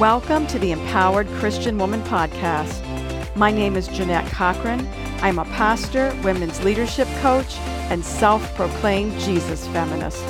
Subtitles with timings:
[0.00, 3.36] Welcome to the Empowered Christian Woman Podcast.
[3.36, 4.88] My name is Jeannette Cochran.
[5.20, 7.58] I'm a pastor, women's leadership coach,
[7.90, 10.24] and self proclaimed Jesus feminist.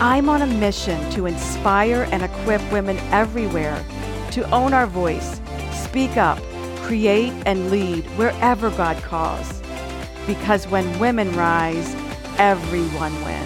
[0.00, 3.84] I'm on a mission to inspire and equip women everywhere
[4.32, 6.40] to own our voice, speak up,
[6.78, 9.62] create, and lead wherever God calls.
[10.26, 11.94] Because when women rise,
[12.38, 13.45] everyone wins.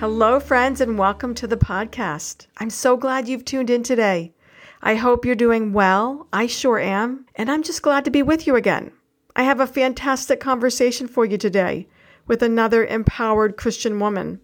[0.00, 2.46] Hello, friends, and welcome to the podcast.
[2.56, 4.32] I'm so glad you've tuned in today.
[4.80, 6.26] I hope you're doing well.
[6.32, 7.26] I sure am.
[7.34, 8.92] And I'm just glad to be with you again.
[9.36, 11.86] I have a fantastic conversation for you today
[12.26, 14.40] with another empowered Christian woman.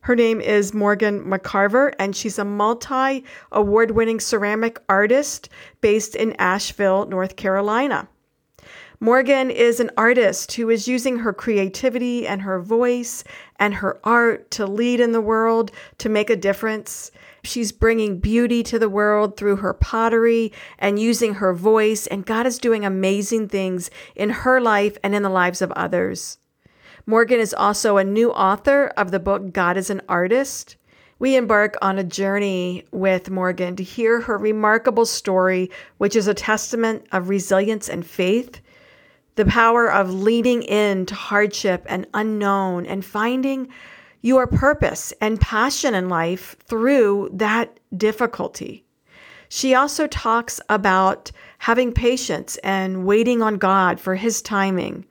[0.00, 5.48] Her name is Morgan McCarver, and she's a multi award winning ceramic artist
[5.80, 8.08] based in Asheville, North Carolina.
[9.02, 13.24] Morgan is an artist who is using her creativity and her voice
[13.62, 17.12] and her art to lead in the world, to make a difference.
[17.44, 22.44] She's bringing beauty to the world through her pottery and using her voice, and God
[22.44, 26.38] is doing amazing things in her life and in the lives of others.
[27.06, 30.74] Morgan is also a new author of the book God is an Artist.
[31.20, 36.34] We embark on a journey with Morgan to hear her remarkable story, which is a
[36.34, 38.60] testament of resilience and faith
[39.34, 43.68] the power of leading into hardship and unknown and finding
[44.20, 48.84] your purpose and passion in life through that difficulty.
[49.48, 55.04] She also talks about having patience and waiting on God for His timing.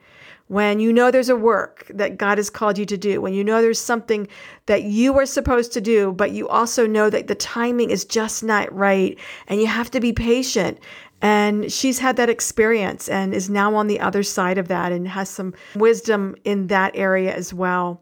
[0.48, 3.44] When you know there's a work that God has called you to do, when you
[3.44, 4.28] know there's something
[4.66, 8.44] that you are supposed to do, but you also know that the timing is just
[8.44, 10.80] not right, and you have to be patient
[11.22, 15.08] and she's had that experience and is now on the other side of that and
[15.08, 18.02] has some wisdom in that area as well.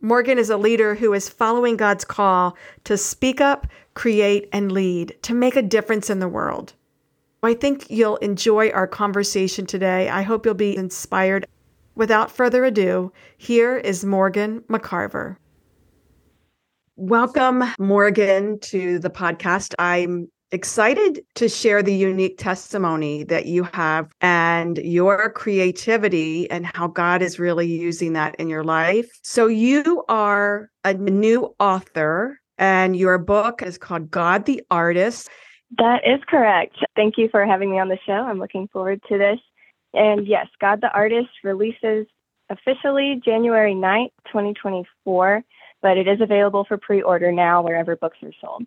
[0.00, 5.14] Morgan is a leader who is following God's call to speak up, create, and lead,
[5.22, 6.72] to make a difference in the world.
[7.42, 10.08] I think you'll enjoy our conversation today.
[10.08, 11.46] I hope you'll be inspired.
[11.94, 15.36] Without further ado, here is Morgan McCarver.
[16.96, 19.74] Welcome, Morgan, to the podcast.
[19.78, 26.88] I'm excited to share the unique testimony that you have and your creativity and how
[26.88, 29.08] God is really using that in your life.
[29.22, 35.28] So, you are a new author, and your book is called God the Artist.
[35.78, 36.76] That is correct.
[36.96, 38.12] Thank you for having me on the show.
[38.12, 39.38] I'm looking forward to this.
[39.94, 42.06] And yes, God the Artist releases
[42.48, 45.42] officially January 9th, 2024,
[45.82, 48.64] but it is available for pre order now wherever books are sold.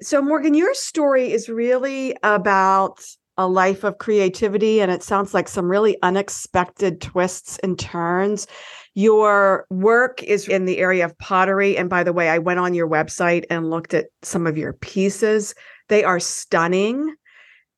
[0.00, 3.04] So, Morgan, your story is really about
[3.38, 8.46] a life of creativity, and it sounds like some really unexpected twists and turns.
[8.94, 11.76] Your work is in the area of pottery.
[11.76, 14.74] And by the way, I went on your website and looked at some of your
[14.74, 15.54] pieces.
[15.88, 17.14] They are stunning.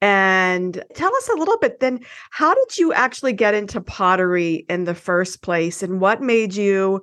[0.00, 4.84] And tell us a little bit then, how did you actually get into pottery in
[4.84, 5.82] the first place?
[5.82, 7.00] And what made you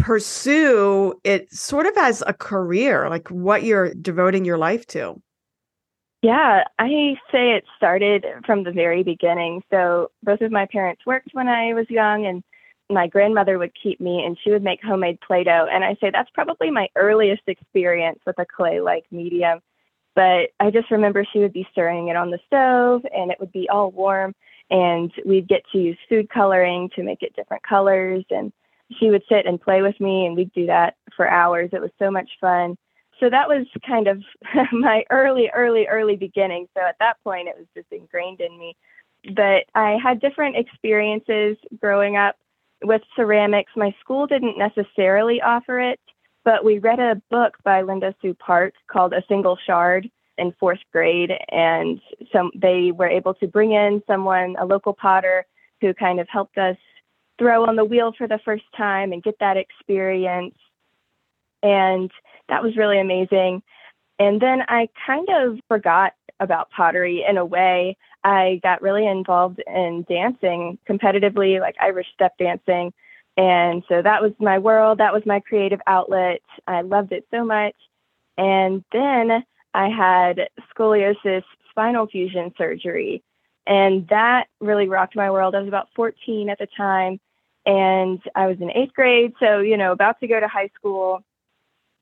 [0.00, 5.20] pursue it sort of as a career, like what you're devoting your life to?
[6.22, 9.62] Yeah, I say it started from the very beginning.
[9.70, 12.42] So both of my parents worked when I was young and
[12.90, 15.68] my grandmother would keep me and she would make homemade Play-Doh.
[15.70, 19.60] And I say that's probably my earliest experience with a clay-like medium.
[20.14, 23.52] But I just remember she would be stirring it on the stove and it would
[23.52, 24.34] be all warm
[24.70, 28.52] and we'd get to use food coloring to make it different colors and
[28.98, 31.70] she would sit and play with me and we'd do that for hours.
[31.72, 32.76] It was so much fun.
[33.20, 34.22] So that was kind of
[34.72, 36.66] my early, early, early beginning.
[36.76, 38.76] So at that point, it was just ingrained in me.
[39.34, 42.36] But I had different experiences growing up
[42.82, 43.72] with ceramics.
[43.76, 46.00] My school didn't necessarily offer it,
[46.44, 50.80] but we read a book by Linda Sue Park called A Single Shard in fourth
[50.90, 51.32] grade.
[51.50, 52.00] And
[52.32, 55.44] some, they were able to bring in someone, a local potter,
[55.82, 56.76] who kind of helped us
[57.40, 60.54] throw on the wheel for the first time and get that experience.
[61.62, 62.10] And
[62.50, 63.62] that was really amazing.
[64.18, 67.96] And then I kind of forgot about pottery in a way.
[68.22, 72.92] I got really involved in dancing competitively, like Irish step dancing.
[73.38, 74.98] And so that was my world.
[74.98, 76.42] That was my creative outlet.
[76.66, 77.74] I loved it so much.
[78.36, 83.22] And then I had scoliosis spinal fusion surgery.
[83.66, 85.54] And that really rocked my world.
[85.54, 87.20] I was about 14 at the time
[87.66, 91.22] and I was in eighth grade, so you know, about to go to high school.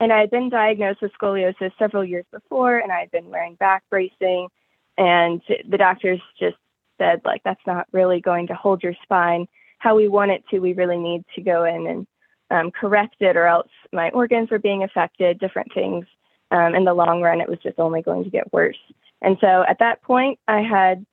[0.01, 3.57] And I had been diagnosed with scoliosis several years before, and I had been wearing
[3.57, 4.49] back bracing.
[4.97, 6.57] And the doctors just
[6.99, 10.59] said, like, that's not really going to hold your spine how we want it to.
[10.59, 12.07] We really need to go in and
[12.51, 16.07] um, correct it, or else my organs were being affected, different things.
[16.51, 18.79] Um, in the long run, it was just only going to get worse.
[19.21, 21.05] And so at that point, I had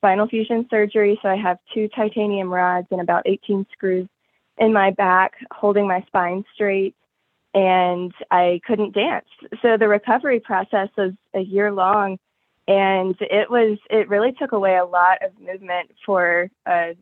[0.00, 1.18] spinal fusion surgery.
[1.22, 4.08] So I have two titanium rods and about 18 screws
[4.56, 6.94] in my back, holding my spine straight.
[7.52, 9.26] And I couldn't dance.
[9.60, 12.18] So the recovery process was a year long.
[12.66, 16.96] And it was, it really took away a lot of movement for a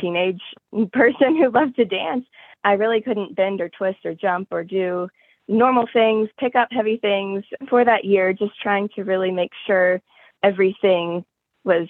[0.00, 0.40] teenage
[0.92, 2.24] person who loved to dance.
[2.64, 5.08] I really couldn't bend or twist or jump or do
[5.48, 10.00] normal things, pick up heavy things for that year, just trying to really make sure
[10.42, 11.24] everything
[11.64, 11.88] was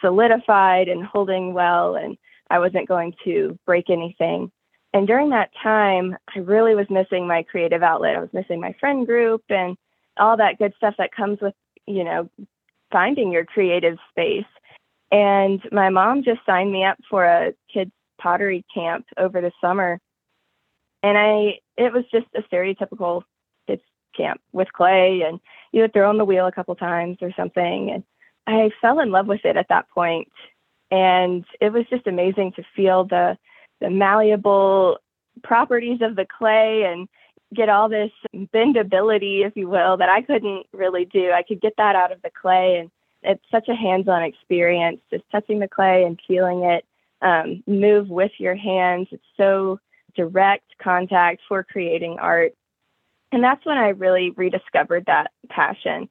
[0.00, 2.16] solidified and holding well and
[2.50, 4.50] I wasn't going to break anything.
[4.92, 8.16] And during that time, I really was missing my creative outlet.
[8.16, 9.76] I was missing my friend group and
[10.18, 11.54] all that good stuff that comes with,
[11.86, 12.30] you know,
[12.92, 14.44] finding your creative space.
[15.10, 17.90] And my mom just signed me up for a kids
[18.20, 20.00] pottery camp over the summer.
[21.02, 23.22] And I it was just a stereotypical
[23.66, 23.82] kids
[24.16, 25.40] camp with clay and
[25.72, 27.90] you would throw on the wheel a couple times or something.
[27.90, 28.04] And
[28.46, 30.28] I fell in love with it at that point.
[30.90, 33.36] And it was just amazing to feel the
[33.80, 34.98] the malleable
[35.42, 37.08] properties of the clay and
[37.54, 41.32] get all this bendability, if you will, that I couldn't really do.
[41.32, 42.90] I could get that out of the clay and
[43.22, 46.84] it's such a hands-on experience, just touching the clay and feeling it
[47.22, 49.08] um, move with your hands.
[49.10, 49.80] It's so
[50.14, 52.54] direct contact for creating art.
[53.32, 56.08] And that's when I really rediscovered that passion.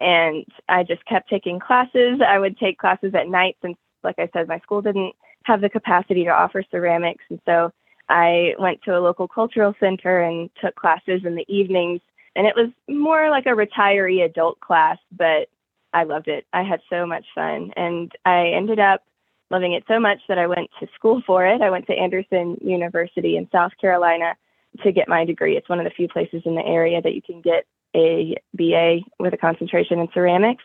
[0.00, 2.20] And I just kept taking classes.
[2.26, 5.14] I would take classes at night since, like I said, my school didn't
[5.44, 7.24] have the capacity to offer ceramics.
[7.28, 7.72] And so
[8.08, 12.00] I went to a local cultural center and took classes in the evenings.
[12.34, 15.48] And it was more like a retiree adult class, but
[15.92, 16.46] I loved it.
[16.52, 17.72] I had so much fun.
[17.76, 19.02] And I ended up
[19.50, 21.60] loving it so much that I went to school for it.
[21.60, 24.36] I went to Anderson University in South Carolina
[24.82, 25.56] to get my degree.
[25.56, 29.00] It's one of the few places in the area that you can get a BA
[29.18, 30.64] with a concentration in ceramics.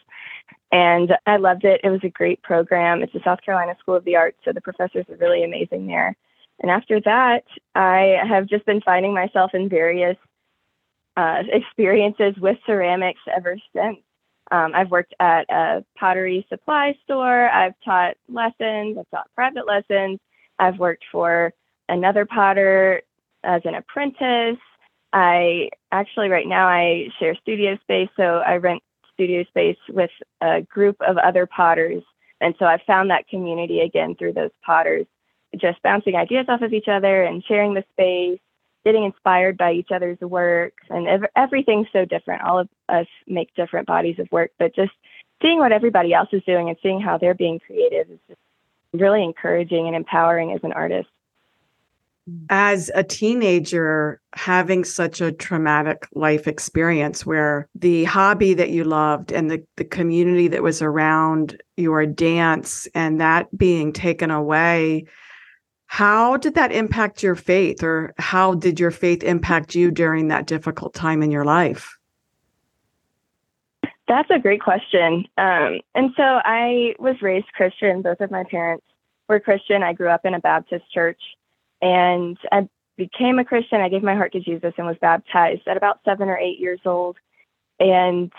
[0.71, 1.81] And I loved it.
[1.83, 3.01] It was a great program.
[3.01, 6.15] It's the South Carolina School of the Arts, so the professors are really amazing there.
[6.59, 7.43] And after that,
[7.75, 10.17] I have just been finding myself in various
[11.17, 13.97] uh, experiences with ceramics ever since.
[14.51, 17.49] Um, I've worked at a pottery supply store.
[17.49, 18.97] I've taught lessons.
[18.97, 20.19] I've taught private lessons.
[20.59, 21.53] I've worked for
[21.89, 23.01] another potter
[23.43, 24.59] as an apprentice.
[25.15, 28.09] I actually, right now, I share studio space.
[28.17, 28.83] So I rent
[29.13, 32.03] studio space with a group of other potters.
[32.41, 35.05] And so I found that community again through those potters,
[35.57, 38.39] just bouncing ideas off of each other and sharing the space
[38.85, 43.53] getting inspired by each other's work and ev- everything's so different all of us make
[43.55, 44.91] different bodies of work but just
[45.41, 48.39] seeing what everybody else is doing and seeing how they're being creative is just
[48.93, 51.09] really encouraging and empowering as an artist
[52.49, 59.31] as a teenager having such a traumatic life experience where the hobby that you loved
[59.31, 65.05] and the, the community that was around your dance and that being taken away
[65.87, 70.45] how did that impact your faith, or how did your faith impact you during that
[70.45, 71.97] difficult time in your life?
[74.07, 75.25] That's a great question.
[75.37, 78.01] Um, and so I was raised Christian.
[78.01, 78.85] Both of my parents
[79.29, 79.83] were Christian.
[79.83, 81.21] I grew up in a Baptist church
[81.85, 82.67] and I
[82.97, 83.79] became a Christian.
[83.79, 86.79] I gave my heart to Jesus and was baptized at about seven or eight years
[86.83, 87.17] old.
[87.79, 88.31] And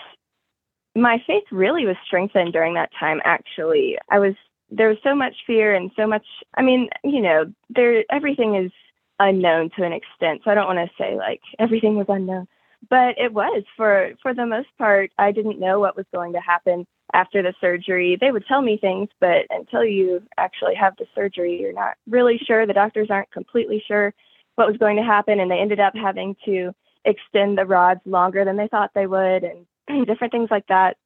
[0.95, 3.97] my faith really was strengthened during that time, actually.
[4.11, 4.33] I was
[4.69, 6.25] there was so much fear and so much
[6.57, 8.69] i mean you know there everything is
[9.17, 12.45] unknown to an extent so i don't want to say like everything was unknown
[12.89, 13.63] but it was.
[13.75, 17.53] For for the most part i didn't know what was going to happen after the
[17.61, 18.17] surgery.
[18.19, 22.37] They would tell me things but until you actually have the surgery you're not really
[22.37, 22.65] sure.
[22.65, 24.13] The doctors aren't completely sure
[24.55, 26.73] what was going to happen and they ended up having to
[27.05, 29.65] extend the rods longer than they thought they would and
[30.07, 30.97] different things like that.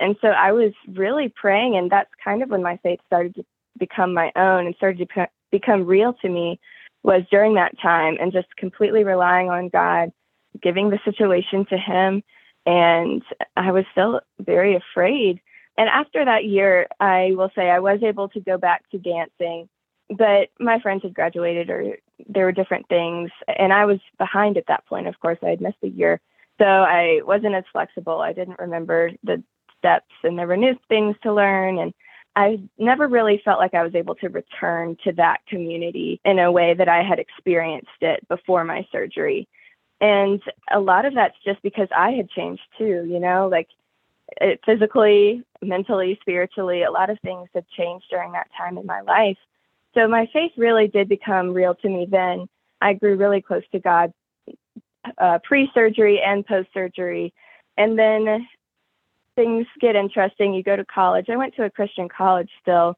[0.00, 3.44] And so I was really praying, and that's kind of when my faith started to
[3.78, 6.60] become my own and started to become real to me
[7.02, 10.12] was during that time and just completely relying on God,
[10.62, 12.22] giving the situation to Him.
[12.66, 13.22] And
[13.56, 15.40] I was still very afraid.
[15.76, 19.68] And after that year, I will say I was able to go back to dancing,
[20.10, 21.96] but my friends had graduated or
[22.28, 23.30] there were different things.
[23.46, 25.06] And I was behind at that point.
[25.06, 26.20] Of course, I had missed a year.
[26.58, 28.20] So I wasn't as flexible.
[28.20, 29.42] I didn't remember the
[29.78, 31.94] steps and there were new things to learn and
[32.38, 36.52] I never really felt like I was able to return to that community in a
[36.52, 39.48] way that I had experienced it before my surgery.
[40.00, 40.40] And
[40.70, 43.68] a lot of that's just because I had changed too, you know, like
[44.40, 49.00] it, physically, mentally, spiritually, a lot of things had changed during that time in my
[49.00, 49.38] life.
[49.94, 52.48] So my faith really did become real to me then.
[52.80, 54.12] I grew really close to God
[55.16, 57.32] uh, pre surgery and post surgery.
[57.76, 58.46] And then
[59.34, 60.54] things get interesting.
[60.54, 61.26] You go to college.
[61.28, 62.96] I went to a Christian college still,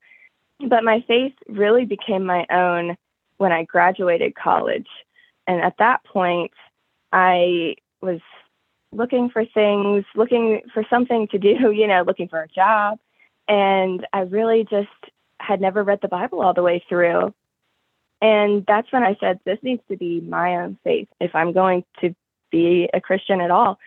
[0.68, 2.96] but my faith really became my own
[3.36, 4.88] when I graduated college.
[5.46, 6.52] And at that point,
[7.12, 8.20] I was
[8.92, 12.98] looking for things, looking for something to do, you know, looking for a job.
[13.48, 14.88] And I really just
[15.40, 17.34] had never read the Bible all the way through.
[18.22, 21.84] And that's when I said, this needs to be my own faith if I'm going
[22.00, 22.14] to
[22.50, 23.78] be a Christian at all.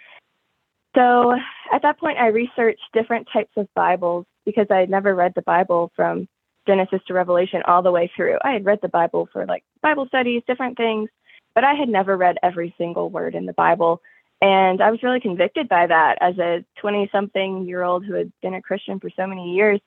[0.95, 1.33] So
[1.71, 5.41] at that point, I researched different types of Bibles because I had never read the
[5.41, 6.27] Bible from
[6.67, 8.37] Genesis to Revelation all the way through.
[8.43, 11.09] I had read the Bible for like Bible studies, different things,
[11.55, 14.01] but I had never read every single word in the Bible.
[14.41, 18.31] And I was really convicted by that as a 20 something year old who had
[18.41, 19.79] been a Christian for so many years.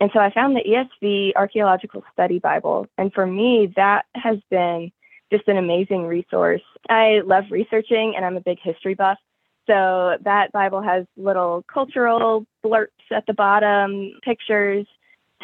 [0.00, 2.86] And so I found the ESV Archaeological Study Bible.
[2.98, 4.92] And for me, that has been
[5.32, 6.62] just an amazing resource.
[6.88, 9.18] I love researching and I'm a big history buff.
[9.66, 14.86] So that Bible has little cultural blurts at the bottom, pictures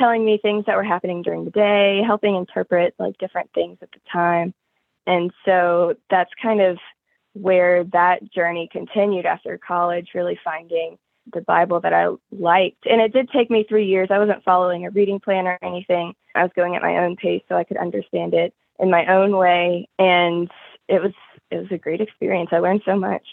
[0.01, 3.93] telling me things that were happening during the day, helping interpret like different things at
[3.93, 4.55] the time.
[5.07, 6.79] And so that's kind of
[7.33, 10.99] where that journey continued after college, really finding
[11.33, 12.87] the Bible that I liked.
[12.87, 14.09] And it did take me three years.
[14.11, 16.15] I wasn't following a reading plan or anything.
[16.35, 19.37] I was going at my own pace so I could understand it in my own
[19.37, 19.89] way.
[19.99, 20.51] And
[20.89, 21.13] it was
[21.51, 22.51] it was a great experience.
[22.53, 23.27] I learned so much.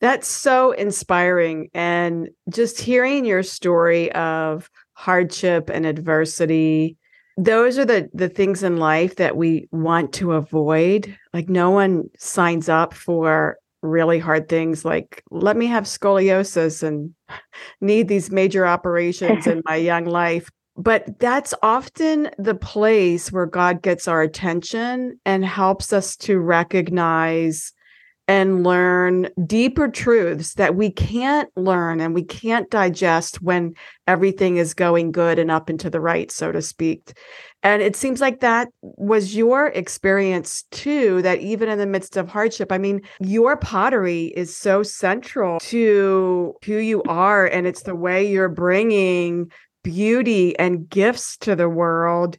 [0.00, 1.68] That's so inspiring.
[1.74, 6.96] And just hearing your story of hardship and adversity
[7.44, 11.16] those are the the things in life that we want to avoid.
[11.32, 17.14] Like no one signs up for really hard things like let me have scoliosis and
[17.80, 20.50] need these major operations in my young life.
[20.76, 27.72] But that's often the place where god gets our attention and helps us to recognize
[28.30, 33.74] and learn deeper truths that we can't learn and we can't digest when
[34.06, 37.18] everything is going good and up and to the right, so to speak.
[37.64, 42.28] And it seems like that was your experience too, that even in the midst of
[42.28, 47.46] hardship, I mean, your pottery is so central to who you are.
[47.46, 49.50] And it's the way you're bringing
[49.82, 52.38] beauty and gifts to the world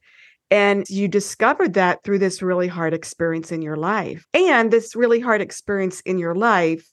[0.51, 4.25] and you discovered that through this really hard experience in your life.
[4.33, 6.85] And this really hard experience in your life,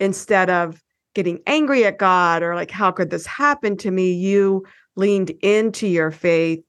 [0.00, 0.80] instead of
[1.14, 4.12] getting angry at God or like, how could this happen to me?
[4.12, 4.64] You
[4.96, 6.64] leaned into your faith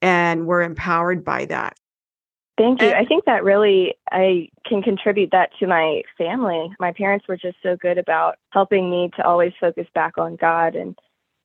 [0.00, 1.76] and were empowered by that.
[2.56, 2.88] Thank you.
[2.88, 6.70] And- I think that really I can contribute that to my family.
[6.78, 10.74] My parents were just so good about helping me to always focus back on God
[10.74, 10.96] and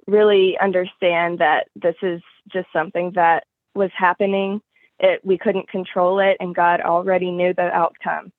[0.08, 2.22] really understand that this is
[2.52, 4.62] just something that was happening.
[5.00, 8.32] It, we couldn't control it, and God already knew the outcome.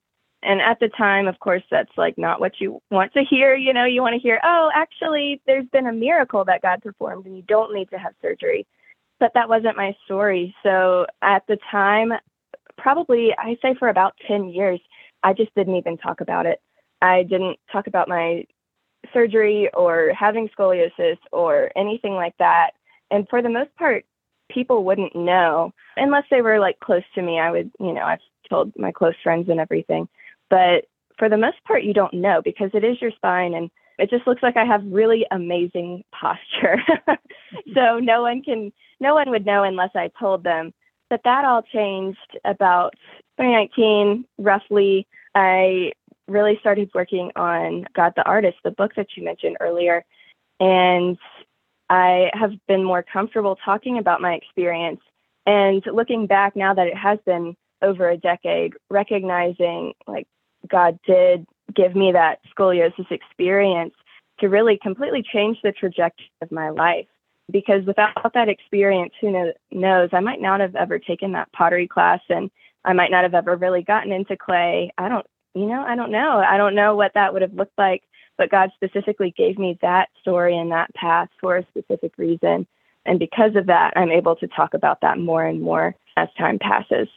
[0.43, 3.55] And at the time, of course, that's like not what you want to hear.
[3.55, 7.25] You know, you want to hear, oh, actually, there's been a miracle that God performed,
[7.25, 8.65] and you don't need to have surgery.
[9.19, 10.55] But that wasn't my story.
[10.61, 12.13] So at the time,
[12.77, 14.79] probably I say for about 10 years,
[15.23, 16.61] I just didn't even talk about it.
[17.01, 18.45] I didn't talk about my
[19.13, 22.71] surgery or having scoliosis or anything like that.
[23.09, 24.05] And for the most part,
[24.49, 27.39] people wouldn't know unless they were like close to me.
[27.39, 30.07] I would, you know, I've told my close friends and everything.
[30.49, 30.85] But
[31.17, 34.27] for the most part, you don't know because it is your spine and it just
[34.27, 36.77] looks like I have really amazing posture.
[37.73, 40.73] so no one can, no one would know unless I told them.
[41.09, 42.93] But that all changed about
[43.39, 45.07] 2019, roughly.
[45.33, 45.93] I
[46.27, 50.03] really started working on God the Artist, the book that you mentioned earlier.
[50.59, 51.17] And
[51.89, 55.01] I have been more comfortable talking about my experience.
[55.45, 60.27] And looking back now that it has been over a decade, recognizing like
[60.69, 63.93] God did give me that scoliosis experience
[64.39, 67.07] to really completely change the trajectory of my life.
[67.49, 72.19] Because without that experience, who knows, I might not have ever taken that pottery class
[72.29, 72.51] and
[72.83, 74.91] I might not have ever really gotten into clay.
[74.97, 75.25] I don't,
[75.55, 76.43] you know, I don't know.
[76.45, 78.03] I don't know what that would have looked like
[78.37, 82.67] but God specifically gave me that story and that path for a specific reason.
[83.05, 86.59] And because of that, I'm able to talk about that more and more as time
[86.59, 87.07] passes.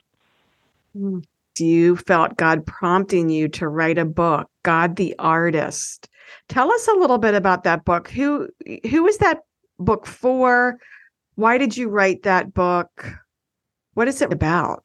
[0.97, 1.21] Hmm.
[1.59, 6.09] You felt God prompting you to write a book, God the Artist.
[6.49, 8.09] Tell us a little bit about that book.
[8.11, 8.49] Who
[8.89, 9.41] who is that
[9.79, 10.79] book for?
[11.35, 13.13] Why did you write that book?
[13.95, 14.85] What is it about?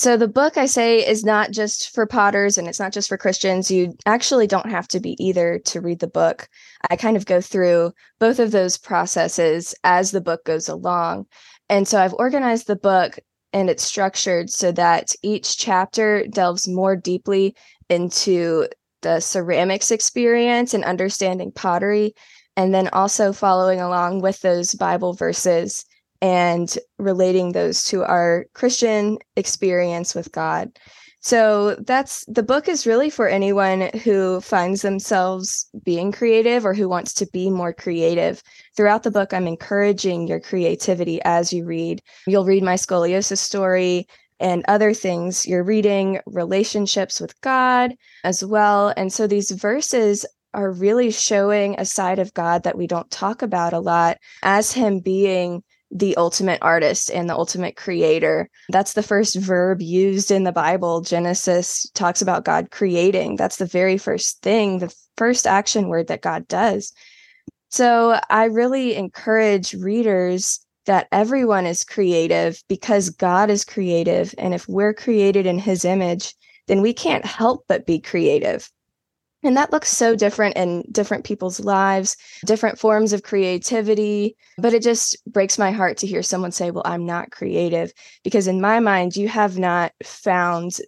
[0.00, 3.18] So the book I say is not just for potters and it's not just for
[3.18, 3.70] Christians.
[3.70, 6.48] You actually don't have to be either to read the book.
[6.88, 11.26] I kind of go through both of those processes as the book goes along.
[11.68, 13.18] And so I've organized the book
[13.52, 17.54] and it's structured so that each chapter delves more deeply
[17.90, 18.68] into
[19.02, 22.14] the ceramics experience and understanding pottery,
[22.56, 25.84] and then also following along with those Bible verses
[26.20, 30.70] and relating those to our Christian experience with God.
[31.22, 36.88] So that's the book is really for anyone who finds themselves being creative or who
[36.88, 38.42] wants to be more creative.
[38.74, 42.00] Throughout the book, I'm encouraging your creativity as you read.
[42.26, 44.06] You'll read my scoliosis story
[44.40, 45.46] and other things.
[45.46, 48.94] You're reading relationships with God as well.
[48.96, 50.24] And so these verses
[50.54, 54.72] are really showing a side of God that we don't talk about a lot as
[54.72, 58.48] Him being the ultimate artist and the ultimate creator.
[58.68, 61.00] That's the first verb used in the Bible.
[61.00, 63.36] Genesis talks about God creating.
[63.36, 66.92] That's the very first thing, the first action word that God does.
[67.70, 74.34] So I really encourage readers that everyone is creative because God is creative.
[74.38, 76.34] And if we're created in his image,
[76.66, 78.70] then we can't help but be creative.
[79.42, 84.36] And that looks so different in different people's lives, different forms of creativity.
[84.58, 87.92] But it just breaks my heart to hear someone say, Well, I'm not creative.
[88.22, 90.78] Because in my mind, you have not found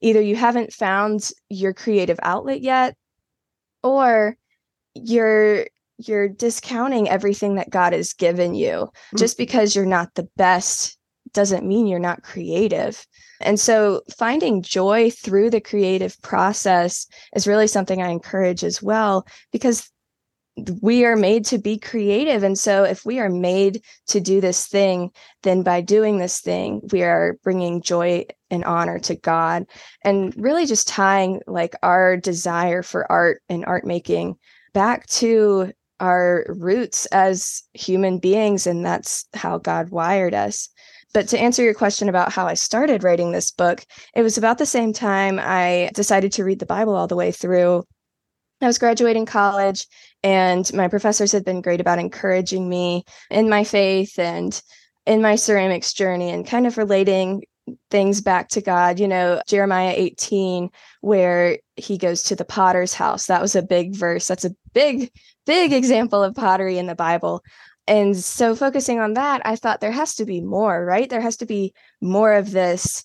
[0.00, 2.96] either you haven't found your creative outlet yet,
[3.82, 4.36] or
[4.94, 5.66] you're
[5.98, 8.70] you're discounting everything that God has given you.
[8.70, 9.16] Mm-hmm.
[9.16, 10.96] Just because you're not the best
[11.32, 13.04] doesn't mean you're not creative.
[13.40, 19.26] And so finding joy through the creative process is really something I encourage as well,
[19.52, 19.90] because
[20.82, 22.42] we are made to be creative.
[22.42, 25.10] And so if we are made to do this thing,
[25.44, 29.66] then by doing this thing, we are bringing joy and honor to God
[30.02, 34.34] and really just tying like our desire for art and art making
[34.72, 38.66] back to our roots as human beings.
[38.66, 40.70] And that's how God wired us.
[41.18, 43.84] But to answer your question about how I started writing this book,
[44.14, 47.32] it was about the same time I decided to read the Bible all the way
[47.32, 47.82] through.
[48.60, 49.88] I was graduating college,
[50.22, 54.62] and my professors had been great about encouraging me in my faith and
[55.06, 57.42] in my ceramics journey and kind of relating
[57.90, 59.00] things back to God.
[59.00, 63.26] You know, Jeremiah 18, where he goes to the potter's house.
[63.26, 64.28] That was a big verse.
[64.28, 65.10] That's a big,
[65.48, 67.42] big example of pottery in the Bible.
[67.86, 71.08] And so focusing on that i thought there has to be more right?
[71.08, 73.04] There has to be more of this.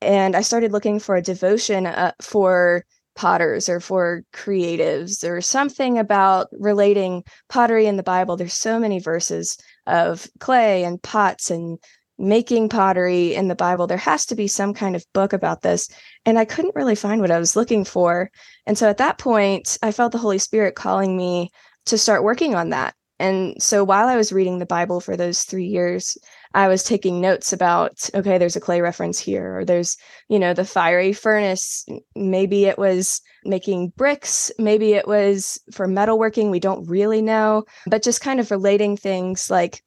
[0.00, 2.84] And i started looking for a devotion uh, for
[3.16, 8.36] potters or for creatives or something about relating pottery in the bible.
[8.36, 11.78] There's so many verses of clay and pots and
[12.16, 13.88] making pottery in the bible.
[13.88, 15.88] There has to be some kind of book about this.
[16.24, 18.30] And i couldn't really find what i was looking for.
[18.64, 21.50] And so at that point i felt the holy spirit calling me
[21.90, 25.42] to start working on that and so while I was reading the Bible for those
[25.42, 26.16] three years,
[26.54, 29.98] I was taking notes about, okay, there's a clay reference here, or there's,
[30.30, 31.84] you know, the fiery furnace.
[32.16, 36.50] Maybe it was making bricks, maybe it was for metalworking.
[36.50, 39.82] We don't really know, but just kind of relating things like,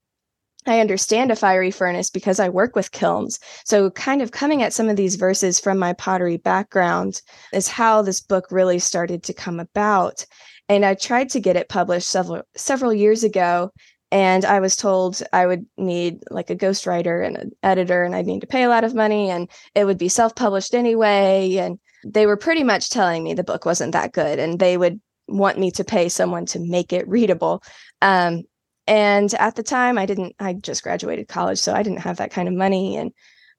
[0.67, 3.39] I understand a fiery furnace because I work with kilns.
[3.65, 8.01] So, kind of coming at some of these verses from my pottery background is how
[8.01, 10.25] this book really started to come about
[10.69, 13.71] and I tried to get it published several several years ago
[14.11, 18.27] and I was told I would need like a ghostwriter and an editor and I'd
[18.27, 22.25] need to pay a lot of money and it would be self-published anyway and they
[22.25, 25.71] were pretty much telling me the book wasn't that good and they would want me
[25.71, 27.63] to pay someone to make it readable.
[28.01, 28.43] Um,
[28.85, 32.31] and at the time I didn't I just graduated college so I didn't have that
[32.31, 33.11] kind of money and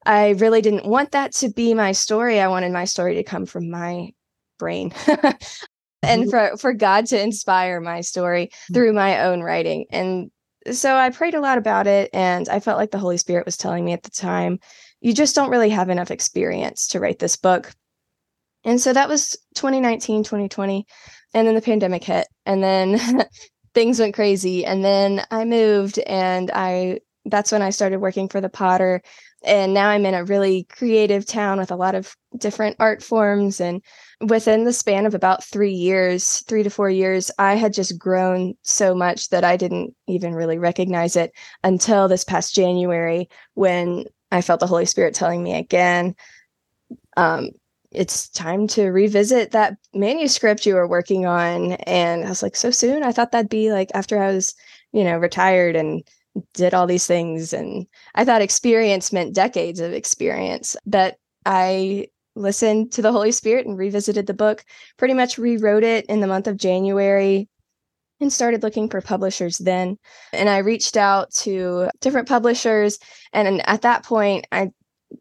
[0.06, 2.38] I really didn't want that to be my story.
[2.38, 4.10] I wanted my story to come from my
[4.58, 4.92] brain
[6.04, 6.30] and mm-hmm.
[6.30, 8.74] for for God to inspire my story mm-hmm.
[8.74, 9.86] through my own writing.
[9.90, 10.30] And
[10.72, 13.56] so I prayed a lot about it and I felt like the Holy Spirit was
[13.56, 14.58] telling me at the time,
[15.00, 17.72] you just don't really have enough experience to write this book.
[18.64, 20.86] And so that was 2019, 2020.
[21.34, 23.24] And then the pandemic hit and then
[23.74, 28.40] things went crazy and then I moved and I that's when I started working for
[28.40, 29.02] the Potter
[29.44, 33.60] and now I'm in a really creative town with a lot of different art forms
[33.60, 33.82] and
[34.20, 38.54] within the span of about three years, three to four years, I had just grown
[38.62, 44.40] so much that I didn't even really recognize it until this past January when I
[44.40, 46.14] felt the Holy Spirit telling me again,
[47.16, 47.50] um,
[47.90, 51.72] it's time to revisit that manuscript you were working on.
[51.72, 53.04] And I was like, so soon?
[53.04, 54.54] I thought that'd be like after I was,
[54.92, 56.02] you know, retired and
[56.54, 57.52] did all these things.
[57.52, 60.76] And I thought experience meant decades of experience.
[60.84, 64.64] But I listened to the Holy Spirit and revisited the book,
[64.96, 67.48] pretty much rewrote it in the month of January
[68.20, 69.98] and started looking for publishers then.
[70.32, 72.98] And I reached out to different publishers.
[73.32, 74.70] And at that point, I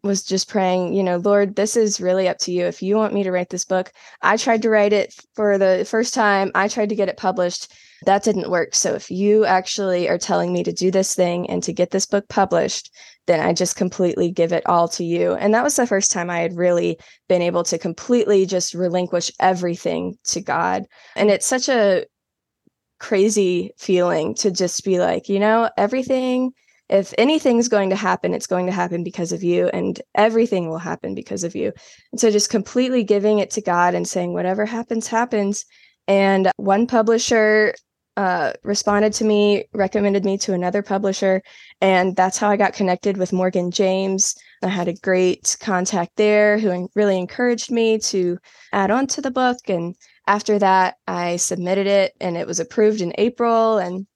[0.02, 2.64] was just praying, you know, Lord, this is really up to you.
[2.64, 5.86] If you want me to write this book, I tried to write it for the
[5.88, 7.72] first time, I tried to get it published.
[8.06, 8.74] That didn't work.
[8.74, 12.06] So if you actually are telling me to do this thing and to get this
[12.06, 12.92] book published,
[13.26, 15.34] then I just completely give it all to you.
[15.34, 19.30] And that was the first time I had really been able to completely just relinquish
[19.40, 20.84] everything to God.
[21.16, 22.04] And it's such a
[23.00, 26.52] crazy feeling to just be like, you know, everything
[26.88, 30.78] if anything's going to happen, it's going to happen because of you, and everything will
[30.78, 31.72] happen because of you.
[32.12, 35.64] And so just completely giving it to God and saying, whatever happens, happens.
[36.06, 37.74] And one publisher
[38.16, 41.42] uh, responded to me, recommended me to another publisher,
[41.80, 44.36] and that's how I got connected with Morgan James.
[44.62, 48.38] I had a great contact there who really encouraged me to
[48.72, 49.58] add on to the book.
[49.68, 49.94] And
[50.26, 53.78] after that, I submitted it, and it was approved in April.
[53.78, 54.06] And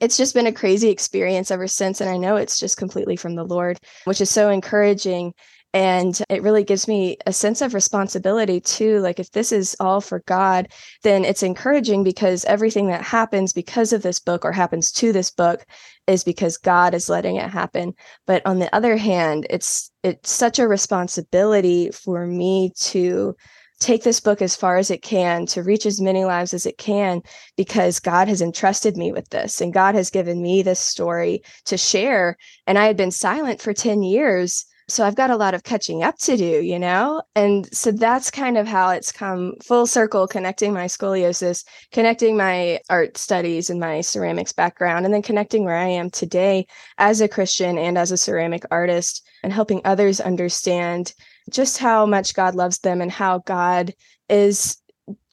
[0.00, 2.00] it's just been a crazy experience ever since.
[2.00, 5.34] And I know it's just completely from the Lord, which is so encouraging.
[5.74, 9.00] And it really gives me a sense of responsibility too.
[9.00, 10.68] Like, if this is all for God,
[11.02, 15.32] then it's encouraging because everything that happens because of this book or happens to this
[15.32, 15.66] book
[16.06, 17.94] is because God is letting it happen.
[18.24, 23.34] But on the other hand, it's it's such a responsibility for me to
[23.80, 26.78] take this book as far as it can to reach as many lives as it
[26.78, 27.20] can
[27.56, 31.76] because God has entrusted me with this and God has given me this story to
[31.76, 32.36] share.
[32.66, 34.66] And I had been silent for 10 years.
[34.86, 37.22] So I've got a lot of catching up to do, you know?
[37.34, 42.80] And so that's kind of how it's come full circle, connecting my scoliosis, connecting my
[42.90, 46.66] art studies and my ceramics background, and then connecting where I am today
[46.98, 51.14] as a Christian and as a ceramic artist and helping others understand
[51.50, 53.94] just how much God loves them and how God
[54.28, 54.78] is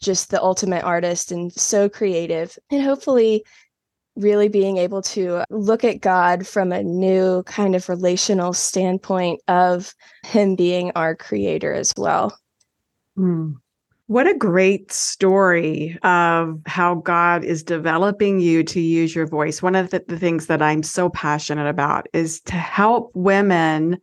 [0.01, 2.57] just the ultimate artist and so creative.
[2.69, 3.43] And hopefully,
[4.15, 9.93] really being able to look at God from a new kind of relational standpoint of
[10.25, 12.37] Him being our creator as well.
[13.15, 13.51] Hmm.
[14.07, 19.61] What a great story of how God is developing you to use your voice.
[19.61, 24.01] One of the, the things that I'm so passionate about is to help women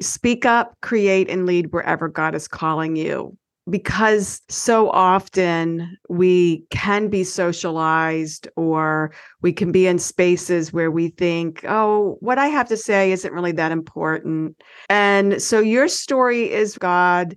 [0.00, 3.36] Speak up, create, and lead wherever God is calling you.
[3.70, 11.08] Because so often we can be socialized or we can be in spaces where we
[11.08, 14.60] think, oh, what I have to say isn't really that important.
[14.88, 17.36] And so your story is God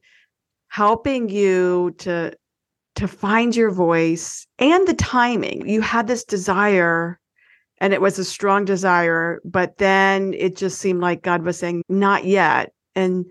[0.69, 2.35] helping you to
[2.95, 5.67] to find your voice and the timing.
[5.67, 7.19] You had this desire
[7.79, 11.83] and it was a strong desire but then it just seemed like god was saying
[11.89, 13.25] not yet and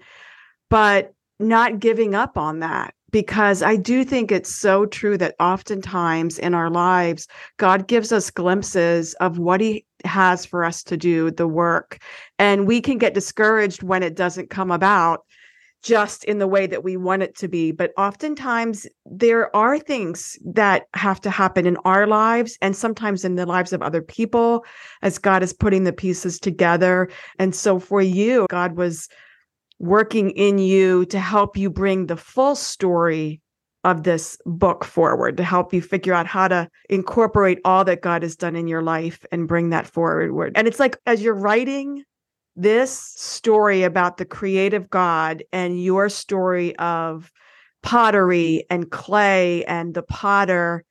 [0.70, 1.12] but
[1.44, 6.54] not giving up on that because i do think it's so true that oftentimes in
[6.54, 7.28] our lives
[7.58, 11.98] god gives us glimpses of what he has for us to do the work
[12.38, 15.24] and we can get discouraged when it doesn't come about
[15.84, 17.70] just in the way that we want it to be.
[17.70, 23.34] But oftentimes there are things that have to happen in our lives and sometimes in
[23.34, 24.64] the lives of other people
[25.02, 27.10] as God is putting the pieces together.
[27.38, 29.08] And so for you, God was
[29.78, 33.40] working in you to help you bring the full story
[33.84, 38.22] of this book forward to help you figure out how to incorporate all that God
[38.22, 40.52] has done in your life and bring that forward.
[40.56, 42.02] And it's like as you're writing
[42.56, 47.30] this story about the creative God and your story of
[47.82, 50.84] pottery and clay and the potter,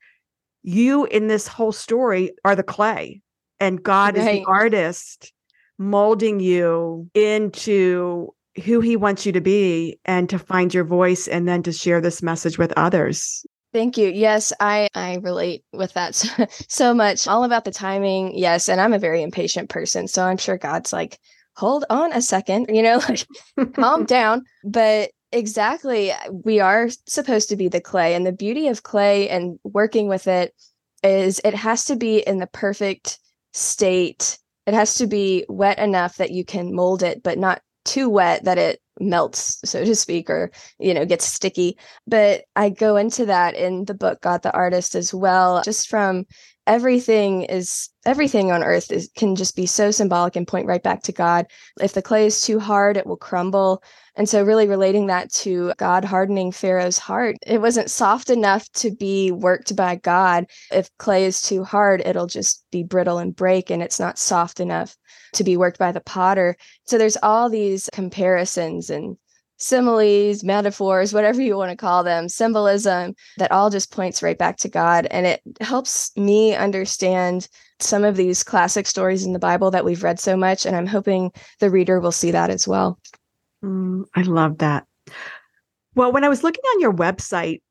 [0.62, 3.22] you in this whole story are the clay,
[3.60, 4.28] and God right.
[4.28, 5.34] is the artist
[5.80, 11.48] molding you into who he wants you to be and to find your voice and
[11.48, 13.46] then to share this message with others.
[13.72, 14.10] Thank you.
[14.10, 17.28] Yes, I I relate with that so, so much.
[17.28, 18.38] All about the timing.
[18.38, 21.20] Yes, and I'm a very impatient person, so I'm sure God's like
[21.56, 23.26] hold on a second, you know, like
[23.74, 24.44] calm down.
[24.64, 28.16] But exactly, we are supposed to be the clay.
[28.16, 30.54] And the beauty of clay and working with it
[31.04, 33.20] is it has to be in the perfect
[33.54, 34.40] state.
[34.66, 38.44] It has to be wet enough that you can mold it, but not too wet
[38.46, 41.78] that it melts so to speak or you know gets sticky.
[42.08, 46.26] But i go into that in the book God the artist as well just from
[46.68, 51.04] everything is everything on earth is, can just be so symbolic and point right back
[51.04, 51.46] to God.
[51.80, 53.84] If the clay is too hard, it will crumble.
[54.16, 58.92] And so, really relating that to God hardening Pharaoh's heart, it wasn't soft enough to
[58.92, 60.46] be worked by God.
[60.72, 64.60] If clay is too hard, it'll just be brittle and break, and it's not soft
[64.60, 64.96] enough
[65.34, 66.56] to be worked by the potter.
[66.86, 69.18] So, there's all these comparisons and
[69.64, 74.58] similes, metaphors, whatever you want to call them, symbolism that all just points right back
[74.58, 75.08] to God.
[75.10, 77.48] And it helps me understand
[77.80, 80.66] some of these classic stories in the Bible that we've read so much.
[80.66, 83.00] And I'm hoping the reader will see that as well.
[83.64, 84.86] Mm, I love that.
[85.96, 87.62] Well, when I was looking on your website,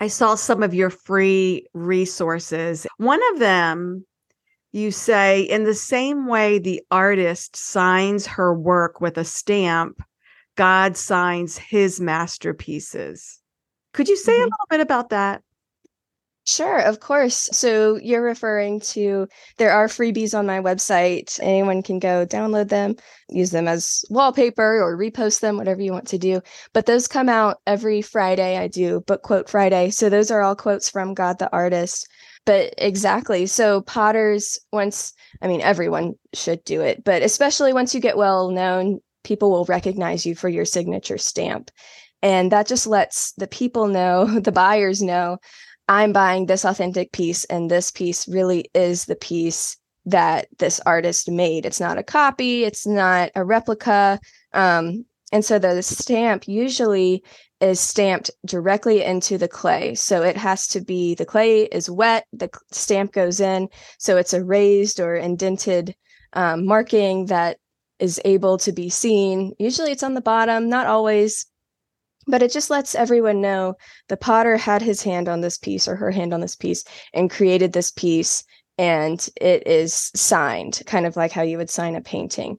[0.00, 2.86] I saw some of your free resources.
[2.98, 4.04] One of them,
[4.72, 10.02] you say, in the same way the artist signs her work with a stamp,
[10.56, 13.40] God signs his masterpieces.
[13.92, 14.42] Could you say mm-hmm.
[14.42, 15.42] a little bit about that?
[16.46, 17.48] Sure, of course.
[17.52, 21.38] So you're referring to there are freebies on my website.
[21.42, 22.96] Anyone can go download them,
[23.30, 26.42] use them as wallpaper or repost them, whatever you want to do.
[26.74, 28.58] But those come out every Friday.
[28.58, 29.88] I do book quote Friday.
[29.88, 32.06] So those are all quotes from God the artist.
[32.44, 33.46] But exactly.
[33.46, 38.50] So potters, once, I mean, everyone should do it, but especially once you get well
[38.50, 41.70] known, people will recognize you for your signature stamp.
[42.22, 45.38] And that just lets the people know, the buyers know
[45.88, 51.30] I'm buying this authentic piece, and this piece really is the piece that this artist
[51.30, 51.66] made.
[51.66, 54.18] It's not a copy, it's not a replica.
[54.52, 57.22] Um, and so the stamp usually
[57.60, 59.94] is stamped directly into the clay.
[59.94, 63.68] So it has to be the clay is wet, the stamp goes in.
[63.98, 65.94] So it's a raised or indented
[66.34, 67.58] um, marking that
[67.98, 69.54] is able to be seen.
[69.58, 71.46] Usually it's on the bottom, not always,
[72.26, 73.74] but it just lets everyone know
[74.08, 77.30] the potter had his hand on this piece or her hand on this piece and
[77.30, 78.44] created this piece
[78.78, 82.58] and it is signed kind of like how you would sign a painting.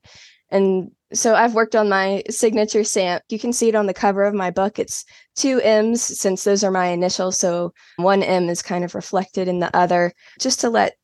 [0.49, 3.23] And so i've worked on my signature stamp.
[3.29, 4.79] You can see it on the cover of my book.
[4.79, 9.47] It's two m's since those are my initials so one m is kind of reflected
[9.47, 10.95] in the other just to let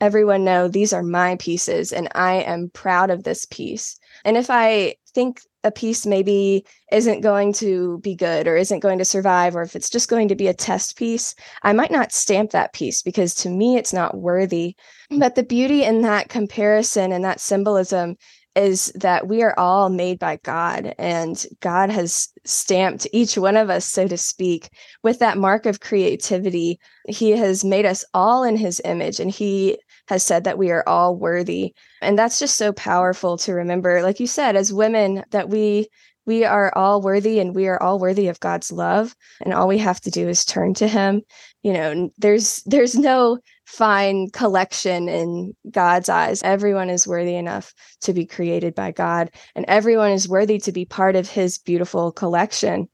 [0.00, 4.48] everyone know these are my pieces and i am proud of this piece and if
[4.50, 9.54] i think a piece maybe isn't going to be good or isn't going to survive,
[9.54, 12.72] or if it's just going to be a test piece, I might not stamp that
[12.72, 14.76] piece because to me it's not worthy.
[15.10, 18.16] But the beauty in that comparison and that symbolism
[18.56, 23.70] is that we are all made by God and God has stamped each one of
[23.70, 24.70] us, so to speak,
[25.02, 26.80] with that mark of creativity.
[27.08, 29.78] He has made us all in his image and he
[30.10, 31.72] has said that we are all worthy.
[32.02, 35.88] And that's just so powerful to remember, like you said, as women, that we
[36.26, 39.14] we are all worthy and we are all worthy of God's love.
[39.40, 41.22] And all we have to do is turn to him.
[41.62, 46.42] You know there's there's no fine collection in God's eyes.
[46.42, 50.84] Everyone is worthy enough to be created by God and everyone is worthy to be
[50.84, 52.88] part of his beautiful collection.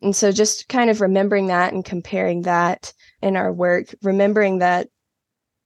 [0.00, 4.88] And so just kind of remembering that and comparing that in our work remembering that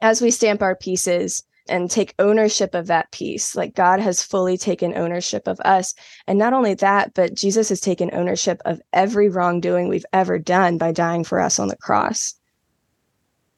[0.00, 4.56] as we stamp our pieces and take ownership of that piece, like God has fully
[4.56, 5.94] taken ownership of us.
[6.26, 10.78] And not only that, but Jesus has taken ownership of every wrongdoing we've ever done
[10.78, 12.34] by dying for us on the cross.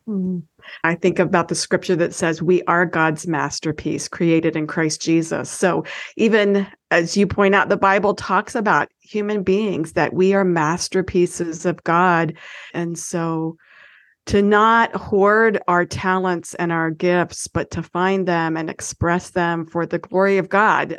[0.09, 0.39] Mm-hmm.
[0.85, 5.51] I think about the scripture that says we are God's masterpiece created in Christ Jesus.
[5.51, 5.85] So
[6.17, 11.67] even as you point out, the Bible talks about human beings that we are masterpieces
[11.67, 12.35] of God.
[12.73, 13.57] And so
[14.29, 19.65] to not hoard our talents and our gifts, but to find them and express them
[19.65, 20.99] for the glory of God.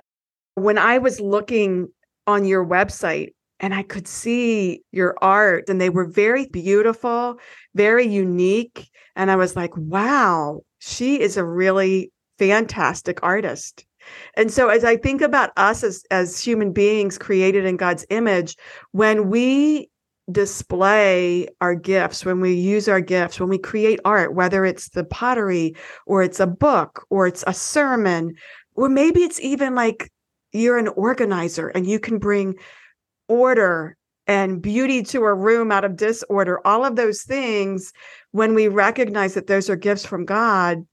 [0.56, 1.90] When I was looking
[2.26, 7.38] on your website, and I could see your art, and they were very beautiful,
[7.76, 8.90] very unique.
[9.16, 13.86] And I was like, wow, she is a really fantastic artist.
[14.36, 18.56] And so as I think about us as as human beings created in God's image,
[18.92, 19.90] when we
[20.32, 25.04] display our gifts, when we use our gifts, when we create art, whether it's the
[25.04, 28.36] pottery or it's a book or it's a sermon,
[28.76, 30.12] or maybe it's even like
[30.52, 32.56] you're an organizer and you can bring
[33.28, 33.96] order
[34.28, 37.92] and beauty to a room out of disorder, all of those things,
[38.32, 40.86] when we recognize that those are gifts from God,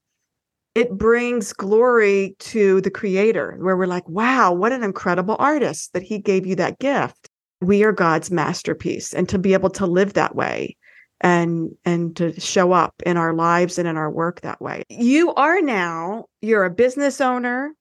[0.75, 6.03] it brings glory to the creator, where we're like, wow, what an incredible artist that
[6.03, 7.29] he gave you that gift
[7.61, 10.77] we are God's masterpiece and to be able to live that way
[11.21, 14.83] and and to show up in our lives and in our work that way.
[14.89, 17.73] You are now you're a business owner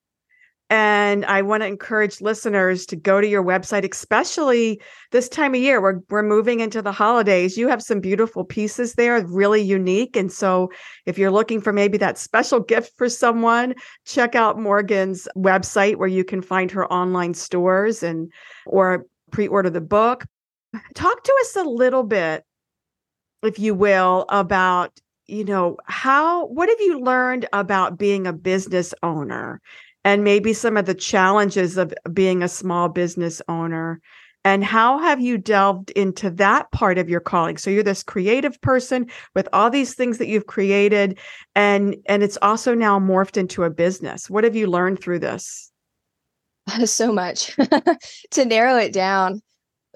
[0.68, 4.80] and I want to encourage listeners to go to your website especially
[5.12, 7.58] this time of year we're we're moving into the holidays.
[7.58, 10.70] You have some beautiful pieces there, really unique and so
[11.04, 13.74] if you're looking for maybe that special gift for someone,
[14.06, 18.32] check out Morgan's website where you can find her online stores and
[18.64, 19.04] or
[19.36, 20.24] pre-order the book.
[20.94, 22.42] Talk to us a little bit,
[23.42, 28.94] if you will, about you know how what have you learned about being a business
[29.02, 29.60] owner?
[30.06, 34.00] And maybe some of the challenges of being a small business owner.
[34.42, 37.58] And how have you delved into that part of your calling?
[37.58, 41.18] So you're this creative person with all these things that you've created
[41.54, 44.30] and and it's also now morphed into a business.
[44.30, 45.70] What have you learned through this
[46.86, 47.56] so much.
[48.30, 49.42] to narrow it down,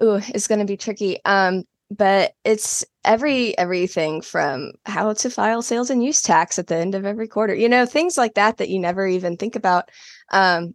[0.03, 1.23] ooh, it's going to be tricky.
[1.25, 6.75] Um, but it's every everything from how to file sales and use tax at the
[6.75, 9.89] end of every quarter you know things like that that you never even think about
[10.31, 10.73] um,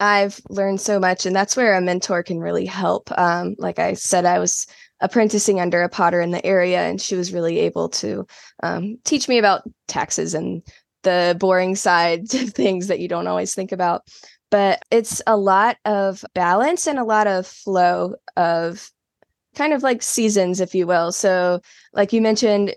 [0.00, 3.92] i've learned so much and that's where a mentor can really help um, like i
[3.92, 4.66] said i was
[5.00, 8.26] apprenticing under a potter in the area and she was really able to
[8.62, 10.62] um, teach me about taxes and
[11.02, 14.02] the boring side of things that you don't always think about
[14.54, 18.88] but it's a lot of balance and a lot of flow of
[19.56, 21.10] kind of like seasons, if you will.
[21.10, 21.60] So,
[21.92, 22.72] like you mentioned,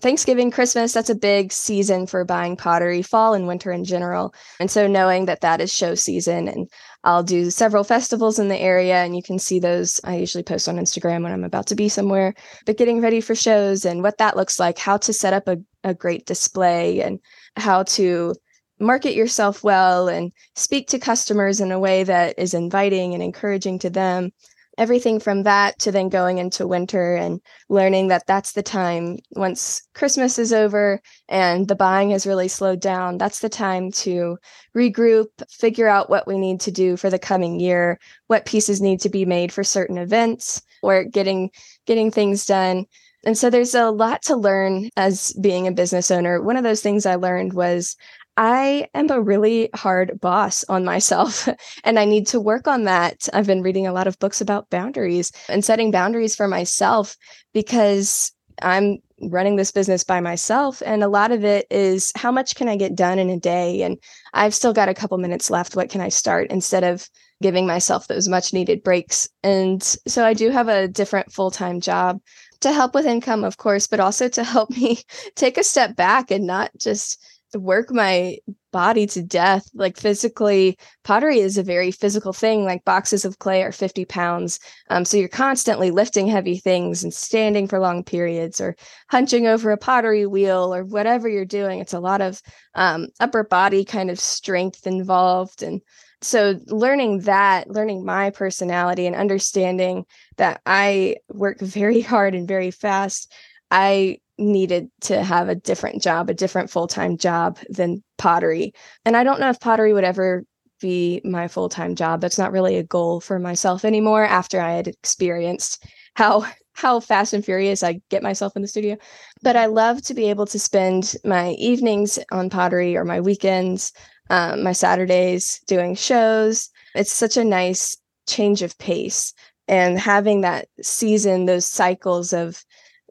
[0.00, 4.34] Thanksgiving, Christmas, that's a big season for buying pottery, fall and winter in general.
[4.58, 6.66] And so, knowing that that is show season, and
[7.04, 10.00] I'll do several festivals in the area, and you can see those.
[10.02, 12.32] I usually post on Instagram when I'm about to be somewhere,
[12.64, 15.58] but getting ready for shows and what that looks like, how to set up a,
[15.84, 17.20] a great display, and
[17.54, 18.34] how to
[18.78, 23.78] market yourself well and speak to customers in a way that is inviting and encouraging
[23.78, 24.32] to them
[24.78, 29.82] everything from that to then going into winter and learning that that's the time once
[29.94, 34.36] Christmas is over and the buying has really slowed down, that's the time to
[34.76, 39.00] regroup, figure out what we need to do for the coming year, what pieces need
[39.00, 41.50] to be made for certain events or getting
[41.86, 42.84] getting things done.
[43.24, 46.40] And so there's a lot to learn as being a business owner.
[46.40, 47.96] One of those things I learned was
[48.36, 51.48] I am a really hard boss on myself
[51.84, 53.28] and I need to work on that.
[53.32, 57.16] I've been reading a lot of books about boundaries and setting boundaries for myself
[57.54, 62.54] because I'm running this business by myself and a lot of it is how much
[62.54, 63.96] can I get done in a day and
[64.34, 67.08] I've still got a couple minutes left what can I start instead of
[67.42, 69.28] giving myself those much needed breaks.
[69.42, 72.20] And so I do have a different full-time job
[72.60, 74.98] to help with income of course, but also to help me
[75.34, 77.22] take a step back and not just
[77.60, 78.38] work my
[78.72, 79.68] body to death.
[79.74, 84.58] Like physically pottery is a very physical thing like boxes of clay are 50 pounds
[84.90, 88.76] um, so you're constantly lifting heavy things and standing for long periods or
[89.10, 91.80] hunching over a pottery wheel or whatever you're doing.
[91.80, 92.42] It's a lot of
[92.74, 95.62] um, upper body kind of strength involved.
[95.62, 95.80] And
[96.22, 100.04] so learning that learning my personality and understanding
[100.36, 103.32] that i work very hard and very fast
[103.70, 108.72] i needed to have a different job, a different full time job than pottery.
[109.04, 110.44] And I don't know if pottery would ever
[110.80, 112.20] be my full time job.
[112.20, 117.32] That's not really a goal for myself anymore after I had experienced how how fast
[117.32, 118.96] and furious I get myself in the studio.
[119.42, 123.92] But I love to be able to spend my evenings on pottery or my weekends,
[124.28, 126.68] um, my Saturdays doing shows.
[126.94, 127.96] It's such a nice
[128.28, 129.32] change of pace
[129.68, 132.62] and having that season, those cycles of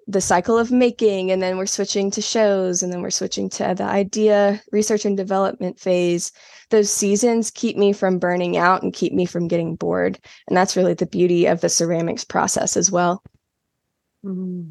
[0.08, 3.74] the cycle of making and then we're switching to shows and then we're switching to
[3.76, 6.32] the idea research and development phase
[6.70, 10.78] those seasons keep me from burning out and keep me from getting bored and that's
[10.78, 13.24] really the beauty of the ceramics process as well
[14.24, 14.70] mm-hmm.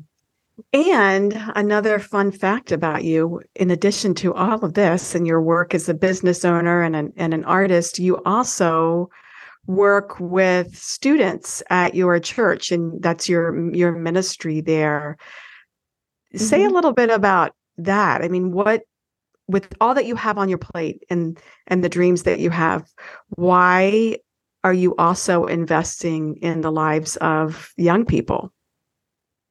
[0.73, 5.75] and another fun fact about you in addition to all of this and your work
[5.75, 9.11] as a business owner and an, and an artist you also
[9.67, 15.17] work with students at your church and that's your your ministry there
[16.35, 16.45] mm-hmm.
[16.45, 16.75] say a mm-hmm.
[16.75, 18.83] little bit about that i mean what
[19.47, 22.87] with all that you have on your plate and and the dreams that you have
[23.31, 24.17] why
[24.63, 28.53] are you also investing in the lives of young people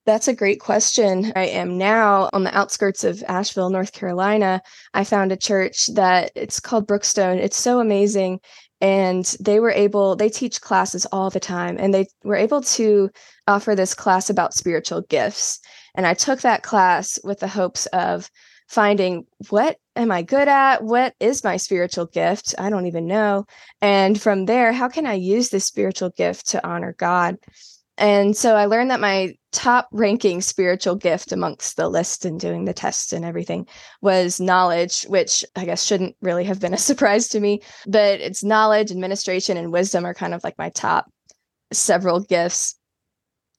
[0.05, 1.31] that's a great question.
[1.35, 4.61] I am now on the outskirts of Asheville, North Carolina.
[4.93, 7.37] I found a church that it's called Brookstone.
[7.37, 8.41] It's so amazing
[8.83, 13.09] and they were able they teach classes all the time and they were able to
[13.47, 15.59] offer this class about spiritual gifts.
[15.95, 18.29] And i took that class with the hopes of
[18.67, 20.83] finding what am i good at?
[20.83, 22.53] What is my spiritual gift?
[22.59, 23.45] I don't even know.
[23.81, 27.37] And from there how can i use this spiritual gift to honor god
[27.97, 32.65] and so I learned that my top ranking spiritual gift amongst the list and doing
[32.65, 33.67] the tests and everything
[34.01, 37.61] was knowledge, which I guess shouldn't really have been a surprise to me.
[37.85, 41.05] But it's knowledge, administration, and wisdom are kind of like my top
[41.71, 42.75] several gifts.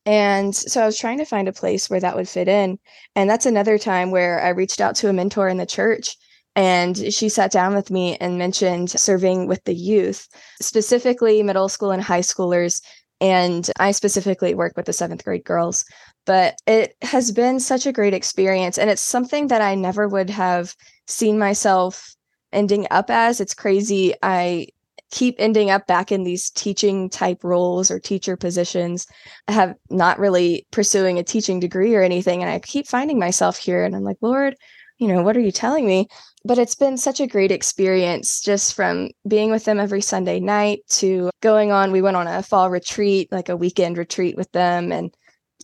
[0.06, 2.78] And so I was trying to find a place where that would fit in.
[3.16, 6.16] And that's another time where I reached out to a mentor in the church
[6.56, 10.28] and she sat down with me and mentioned serving with the youth,
[10.60, 12.80] specifically middle school and high schoolers
[13.20, 15.84] and I specifically work with the seventh grade girls.
[16.26, 18.78] But it has been such a great experience.
[18.78, 20.74] And it's something that I never would have
[21.06, 22.14] seen myself
[22.52, 23.40] ending up as.
[23.40, 24.14] It's crazy.
[24.22, 24.68] I
[25.10, 29.06] keep ending up back in these teaching type roles or teacher positions.
[29.48, 32.42] I have not really pursuing a teaching degree or anything.
[32.42, 33.84] And I keep finding myself here.
[33.84, 34.56] And I'm like, Lord,
[34.98, 36.08] you know, what are you telling me?
[36.44, 40.80] But it's been such a great experience just from being with them every Sunday night
[40.90, 41.90] to going on.
[41.90, 44.92] We went on a fall retreat, like a weekend retreat with them.
[44.92, 45.14] And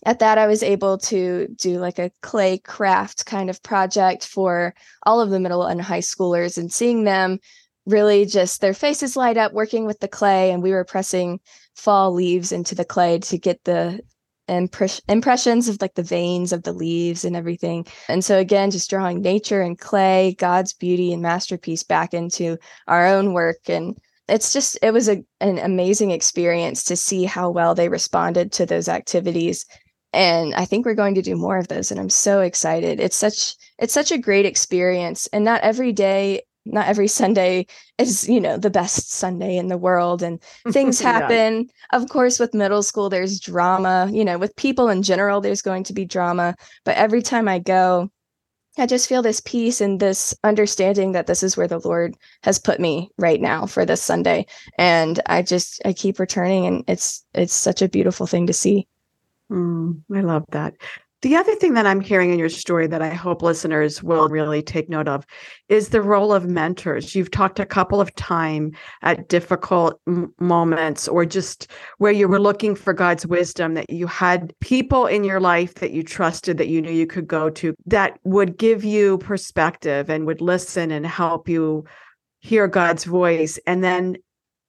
[0.05, 4.73] at that, I was able to do like a clay craft kind of project for
[5.03, 7.39] all of the middle and high schoolers and seeing them
[7.85, 10.51] really just their faces light up working with the clay.
[10.51, 11.39] And we were pressing
[11.75, 14.01] fall leaves into the clay to get the
[14.51, 17.85] impress- impressions of like the veins of the leaves and everything.
[18.07, 23.07] And so again, just drawing nature and clay, God's beauty and masterpiece back into our
[23.07, 23.69] own work.
[23.69, 23.97] And
[24.27, 28.65] it's just it was a, an amazing experience to see how well they responded to
[28.65, 29.65] those activities.
[30.13, 32.99] And i think we're going to do more of those and i'm so excited.
[32.99, 35.27] It's such it's such a great experience.
[35.33, 37.65] And not every day not every Sunday
[37.97, 41.69] is, you know, the best Sunday in the world and things happen.
[41.69, 41.97] yeah.
[41.97, 45.83] Of course, with middle school, there's drama, you know, with people in general, there's going
[45.85, 46.55] to be drama.
[46.85, 48.11] But every time I go,
[48.77, 52.57] I just feel this peace and this understanding that this is where the Lord has
[52.57, 54.45] put me right now for this Sunday.
[54.77, 58.87] And I just, I keep returning and it's, it's such a beautiful thing to see.
[59.51, 60.75] Mm, I love that.
[61.21, 64.63] The other thing that I'm hearing in your story that I hope listeners will really
[64.63, 65.23] take note of
[65.69, 67.13] is the role of mentors.
[67.13, 71.67] You've talked a couple of times at difficult m- moments or just
[71.99, 75.91] where you were looking for God's wisdom that you had people in your life that
[75.91, 80.25] you trusted that you knew you could go to that would give you perspective and
[80.25, 81.85] would listen and help you
[82.39, 84.17] hear God's voice and then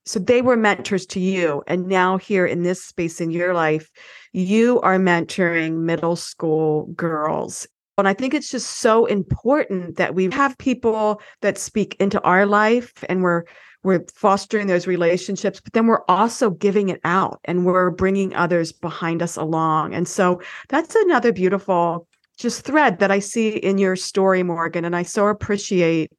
[0.04, 3.90] so they were mentors to you and now here in this space in your life
[4.32, 7.66] you are mentoring middle school girls.
[7.98, 12.46] And i think it's just so important that we have people that speak into our
[12.46, 13.44] life and we're
[13.84, 18.72] we're fostering those relationships but then we're also giving it out and we're bringing others
[18.72, 19.92] behind us along.
[19.94, 22.06] And so that's another beautiful
[22.38, 26.10] just thread that i see in your story morgan and i so appreciate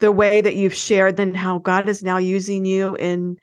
[0.00, 3.38] the way that you've shared and how God is now using you in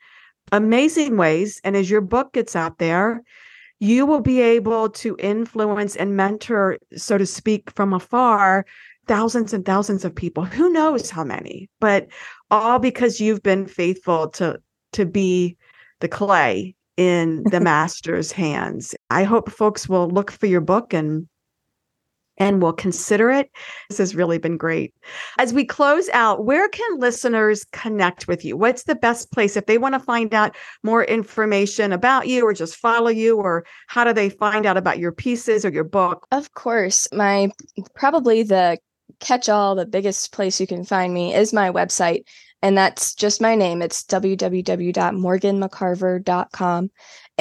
[0.52, 1.60] amazing ways.
[1.64, 3.22] And as your book gets out there,
[3.80, 8.64] you will be able to influence and mentor, so to speak, from afar,
[9.06, 10.44] thousands and thousands of people.
[10.44, 11.68] Who knows how many?
[11.80, 12.06] But
[12.50, 14.60] all because you've been faithful to
[14.92, 15.56] to be
[16.00, 18.94] the clay in the master's hands.
[19.10, 21.26] I hope folks will look for your book and
[22.38, 23.50] and we'll consider it.
[23.88, 24.94] This has really been great.
[25.38, 28.56] As we close out, where can listeners connect with you?
[28.56, 32.52] What's the best place if they want to find out more information about you or
[32.52, 36.26] just follow you or how do they find out about your pieces or your book?
[36.32, 37.50] Of course, my
[37.94, 38.78] probably the
[39.20, 42.24] catch all, the biggest place you can find me is my website.
[42.62, 43.82] And that's just my name.
[43.82, 46.90] It's www.morganmccarver.com.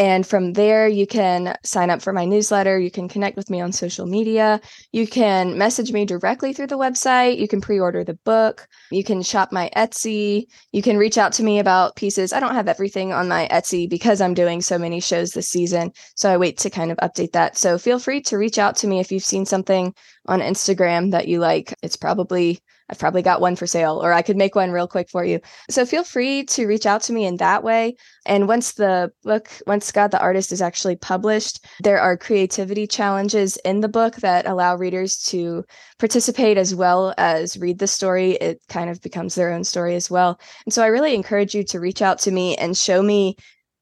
[0.02, 2.80] And from there, you can sign up for my newsletter.
[2.80, 4.60] You can connect with me on social media.
[4.92, 7.38] You can message me directly through the website.
[7.38, 8.68] You can pre order the book.
[8.90, 10.46] You can shop my Etsy.
[10.72, 12.34] You can reach out to me about pieces.
[12.34, 15.92] I don't have everything on my Etsy because I'm doing so many shows this season.
[16.16, 17.56] So I wait to kind of update that.
[17.56, 19.94] So feel free to reach out to me if you've seen something
[20.26, 21.76] on Instagram that you like.
[21.84, 22.60] It's probably
[22.92, 25.40] I've probably got one for sale, or I could make one real quick for you.
[25.70, 27.96] So feel free to reach out to me in that way.
[28.26, 33.58] And once the book, once God the Artist is actually published, there are creativity challenges
[33.64, 35.64] in the book that allow readers to
[36.00, 38.32] participate as well as read the story.
[38.32, 40.40] It kind of becomes their own story as well.
[40.66, 43.38] And so I really encourage you to reach out to me and show me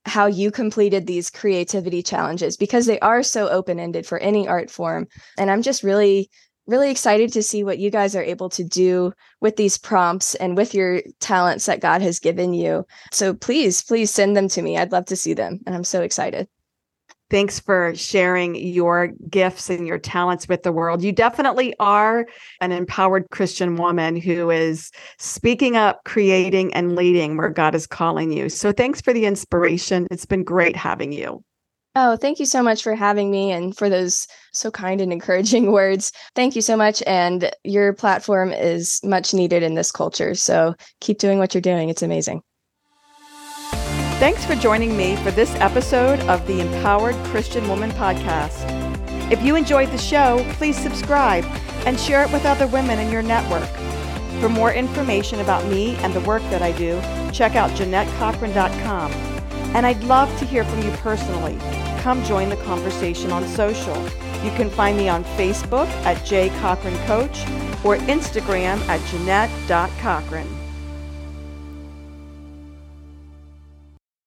[0.05, 4.69] how you completed these creativity challenges because they are so open ended for any art
[4.69, 5.07] form.
[5.37, 6.29] And I'm just really
[6.69, 10.55] really excited to see what you guys are able to do with these prompts and
[10.55, 12.85] with your talents that God has given you.
[13.11, 14.77] So please, please send them to me.
[14.77, 15.59] I'd love to see them.
[15.65, 16.47] And I'm so excited.
[17.29, 21.03] Thanks for sharing your gifts and your talents with the world.
[21.03, 22.25] You definitely are
[22.59, 24.89] an empowered Christian woman who is
[25.19, 28.49] speaking up, creating, and leading where God is calling you.
[28.49, 30.07] So thanks for the inspiration.
[30.09, 31.43] It's been great having you.
[31.95, 35.71] Oh, thank you so much for having me and for those so kind and encouraging
[35.71, 36.11] words.
[36.35, 37.01] Thank you so much.
[37.07, 40.35] And your platform is much needed in this culture.
[40.35, 41.89] So keep doing what you're doing.
[41.89, 42.41] It's amazing.
[44.19, 48.77] Thanks for joining me for this episode of the Empowered Christian Woman Podcast.
[49.31, 51.45] If you enjoyed the show, please subscribe
[51.85, 53.69] and share it with other women in your network.
[54.41, 56.99] For more information about me and the work that I do,
[57.31, 59.38] check out JeannetteCochran.com.
[59.75, 61.57] And I'd love to hear from you personally
[62.01, 64.01] come join the conversation on social.
[64.43, 67.41] You can find me on Facebook at J Cochran Coach
[67.83, 70.58] or Instagram at Jeannette.Cochran.